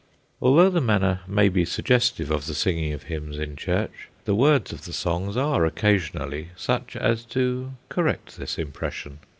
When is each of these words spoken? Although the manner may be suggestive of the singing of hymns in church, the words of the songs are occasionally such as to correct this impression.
Although 0.41 0.71
the 0.71 0.81
manner 0.81 1.19
may 1.27 1.47
be 1.47 1.63
suggestive 1.63 2.31
of 2.31 2.47
the 2.47 2.55
singing 2.55 2.91
of 2.91 3.03
hymns 3.03 3.37
in 3.37 3.55
church, 3.55 4.09
the 4.25 4.33
words 4.33 4.73
of 4.73 4.85
the 4.85 4.93
songs 4.93 5.37
are 5.37 5.63
occasionally 5.63 6.47
such 6.55 6.95
as 6.95 7.23
to 7.25 7.73
correct 7.87 8.37
this 8.37 8.57
impression. 8.57 9.19